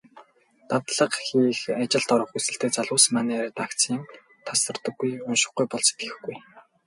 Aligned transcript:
Дадлага 0.69 1.17
хийх, 1.25 1.59
ажилд 1.81 2.09
орох 2.15 2.29
хүсэлтэй 2.31 2.71
залуус 2.75 3.05
манай 3.15 3.37
редакцаас 3.45 4.01
тасардаггүй. 4.45 5.11
УНШИХГҮЙ 5.27 5.65
БОЛ 5.71 5.83
СЭТГЭХГҮЙ. 5.87 6.37